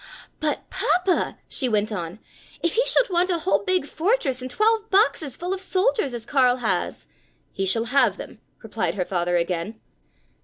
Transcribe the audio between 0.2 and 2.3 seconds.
"But, Papa," she went on,